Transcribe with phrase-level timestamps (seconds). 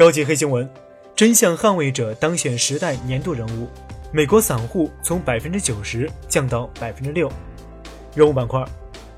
[0.00, 0.66] 高级黑新闻：
[1.14, 3.68] 真相捍卫者当选时代年度人物，
[4.10, 7.30] 美国散户从百分之九十降到百分之六。
[8.14, 8.64] 人物板块：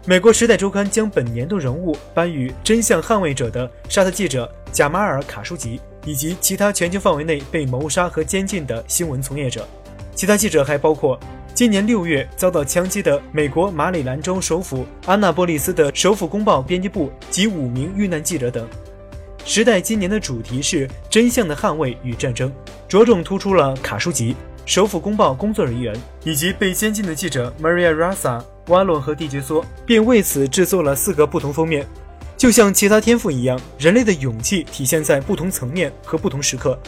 [0.06, 9.64] 美国《时代周刊》将本年度人物颁予真相捍卫者的沙特记者贾马尔·卡舒吉以及其他全球范围内被谋杀和监禁的新闻从业者。
[10.16, 11.16] 其他记者还包括
[11.54, 18.66] 今年六月遭到枪击的美国马里兰州首府安纳波利斯的首府公报编辑部及五名遇难记者等。
[19.44, 22.50] 时代今年的主题是真相的捍卫与战争，
[22.88, 31.86] 着重突出了卡舒吉、首府公报工作人员以及被监禁的记者 Maria Ressa、瓦伦和蒂杰梭，并为此制作了四个不同封面。
[32.36, 36.78] 就像其他天赋一样，人类的勇气体现在不同层面和不同时刻。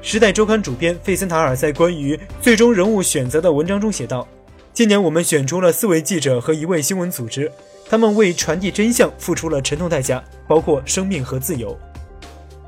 [0.00, 4.26] 时代周刊主编费森塔尔在关于最终人物选择的文章中写道
[4.72, 7.50] ：“今年我们选出了四位记者和一位新闻组织，
[7.88, 11.76] 他们为传递真相付出了沉痛代价，包括生命和自由。”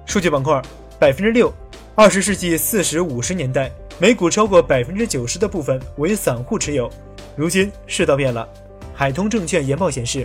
[0.07, 0.63] 数据板块，
[1.01, 1.53] 百分之六。
[1.97, 6.89] 二十世纪四十五十年代，美股超过百分之九十的部分为散户持有。
[7.35, 8.49] 如今世道变了。
[8.95, 10.25] 海通证券研报显示，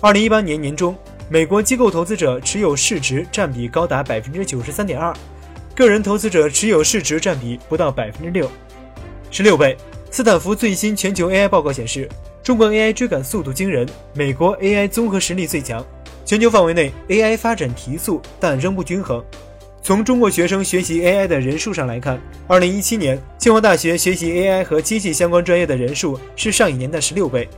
[0.00, 0.96] 二零一八年年中，
[1.28, 5.14] 美国机构投资者持有市值占比高达百分之九十三点二，
[5.76, 8.50] 个人投资者持有市值占比不到百分之六，
[9.30, 9.76] 十六倍。
[10.10, 12.08] 斯坦福最新全球 AI 报告显示，
[12.42, 15.86] 中国 AI 追赶速度惊人，美国 AI 综合实力最强。
[16.30, 19.20] 全球范围内，AI 发展提速，但仍不均衡。
[19.82, 27.48] 从中国学生学习 AI 的人数上来看，2017年清华大学学习 AI 和机器相关专业的人数是上一年的十六倍，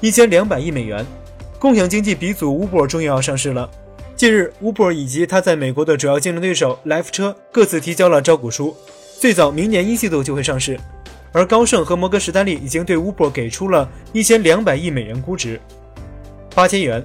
[0.00, 1.04] 一千两百亿美元。
[1.58, 3.68] 共享经济鼻祖 Uber 终于要上市了。
[4.14, 8.76] 近日，Uber 以及它在美国的主要竞争对手 Lyft 车各自提交了招股书，
[9.18, 10.78] 最早明年一季度就会上市。
[11.32, 15.60] 而高盛和摩根士丹利已经对 Uber 给出了一千两百亿美元估值，
[16.54, 17.04] 八千元。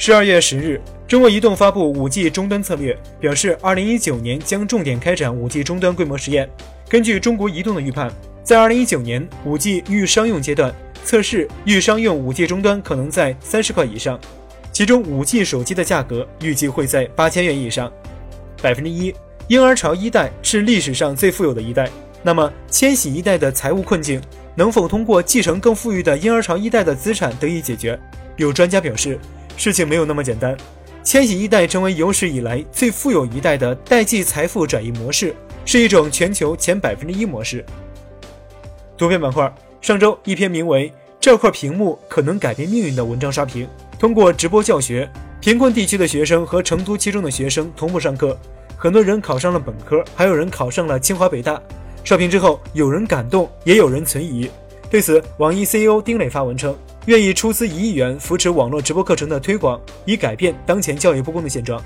[0.00, 6.48] 十二月十日，中国移动发布五 G 终端策略，表示二零一九年将重点开展五 G 终端规模实验。
[6.88, 8.08] 根据中国移动的预判，
[8.44, 10.72] 在二零一九年五 G 预商用阶段，
[11.04, 14.16] 测试预商用五 G 终端可能在三十块以上，
[14.70, 17.92] 其中五 G 手机的价格预计会在八千元以上。
[18.62, 19.12] 百分之一，
[19.48, 21.90] 婴儿潮一代是历史上最富有的一代。
[22.22, 24.22] 那么，千禧一代的财务困境
[24.54, 27.98] 能否通过继承更富裕的婴儿潮一代的资产得以解决？
[28.36, 29.18] 有专家表示。
[29.58, 30.56] 事情没有那么简单，
[31.02, 37.66] 千禧一代成为有史以来最富有一代的代际财富转移模式，是一种全球前百分之一模式。
[38.96, 40.88] 图片板块，上周一篇名为
[41.18, 43.68] 《这块屏幕可能改变命运》的文章刷屏。
[43.98, 45.10] 通过直播教学，
[45.40, 48.38] 贫困地区的学生和成都七中的学生同步上课，
[48.76, 51.60] 很多人考上了本科，还有人考上了清华北大。
[52.04, 54.48] 刷屏之后，有人感动，也有人存疑。
[54.90, 56.74] 对此，网易 CEO 丁磊发文称。
[57.06, 61.82] 愿意出资一亿元扶持网络直播课程的推广，以改变当前教育不公的现状。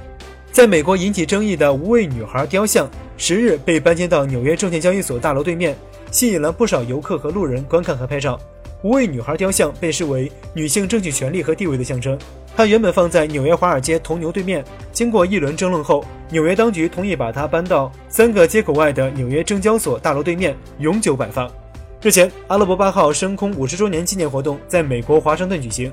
[0.51, 5.77] 在美国引起争议的无畏女孩雕像，十日被搬迁到纽约证券交易所大楼对面，
[6.11, 8.39] 吸引了不少游客和路人观看和拍照。
[8.83, 12.19] 无畏女孩雕像被视为女性争取权利和地位的象征。
[12.57, 21.49] 它原本放在纽约华尔街铜牛对面，经过一轮争论后，纽约当局同意把它搬到三个街口外的纽约证交所大楼对面，永久摆放。
[22.03, 25.93] 日前，阿拉伯八号升空五十周年纪念活动在美国华盛顿举行，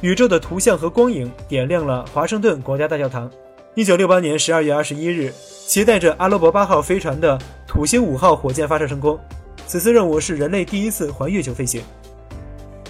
[0.00, 3.30] 宇宙的图像和光影点亮了华盛顿国家大教堂。
[3.74, 9.20] 一九六八年十二月二十一日，携带着阿拉伯八号飞船的土星五号火箭发射升空，
[9.66, 11.82] 此次任务是人类第一次环月球飞行。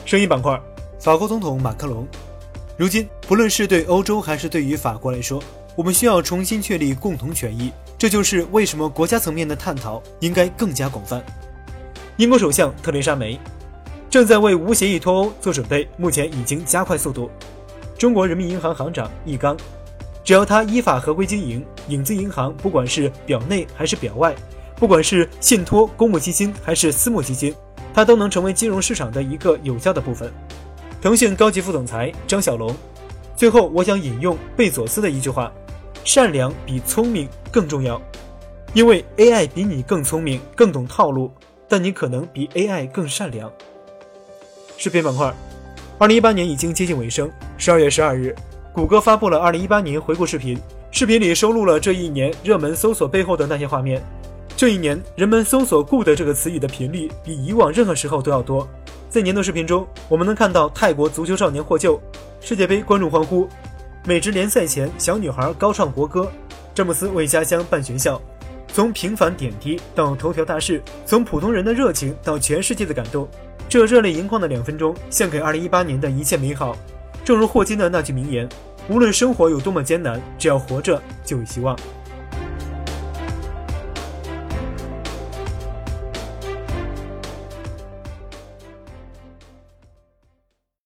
[0.05, 0.57] 声音板块，
[1.01, 2.07] 法国总统马克龙，
[2.77, 5.43] 如今不论是对欧洲还是对于法国来说，
[5.75, 11.21] 我们需要重新确立共同权益，这就是为什么国家层面的探讨应该更加广泛。
[12.19, 13.41] 英国首相特蕾莎梅
[14.11, 17.31] 正在为无协议脱欧做准备，目前已经加快速度。
[17.97, 19.57] 中国人民银行行长易纲，
[20.23, 24.35] 只要他依法合规经营，影子银行不管是表内还是表外，
[24.77, 27.55] 不管是信托、公募基金还是私募基金，
[27.95, 30.31] 他都能成为金融市场的一个有效的部分。
[31.01, 32.77] 腾讯高级副总裁张小龙，
[33.35, 35.51] 最后我想引用贝佐斯的一句话：
[36.05, 37.99] 善良比聪明更重要，
[38.75, 41.33] 因为 AI 比你更聪明，更懂套路。
[41.73, 43.51] 但你可能比 AI 更善良。
[44.77, 45.33] 视频板块，
[45.97, 47.31] 二零一八年已经接近尾声。
[47.57, 48.37] 十二月十二日，
[48.75, 50.61] 谷歌发布了二零一八年回顾视频，
[50.91, 54.03] 视频里收录了这一年热门搜索背后的那些画面。
[54.55, 58.69] 这一年，人们搜索 “good” 这个词语的频率比以往任何时候都要多。
[59.09, 61.99] 在年度视频中，我们能看到泰国足球少年获救，
[62.43, 63.49] 世界杯观众欢呼，
[64.05, 66.31] 美职联赛前小女孩高唱国歌，
[66.75, 68.21] 詹姆斯为家乡办学校。
[68.73, 73.29] 从平凡点滴到头条大事，从普通人的热情到全世界的感动，
[73.69, 76.75] 这热泪盈眶的两分钟，献给2018年的一切美好。
[77.23, 78.49] 正如霍金的那句名言
[78.89, 81.79] ：“无论生活有多么艰难，只要活着就有希望。”